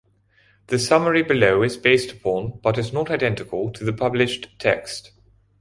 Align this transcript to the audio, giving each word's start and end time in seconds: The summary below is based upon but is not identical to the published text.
The 0.65 0.79
summary 0.79 1.21
below 1.21 1.61
is 1.61 1.77
based 1.77 2.11
upon 2.11 2.57
but 2.63 2.79
is 2.79 2.91
not 2.91 3.11
identical 3.11 3.69
to 3.73 3.83
the 3.83 3.93
published 3.93 4.47
text. 4.57 5.11